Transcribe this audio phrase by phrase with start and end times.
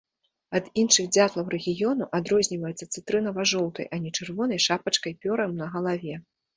[0.59, 6.23] Ад іншых дзятлаў рэгіёну адрозніваецца цытрынава-жоўтай, а не чырвонай шапачкай пёраў на галаве.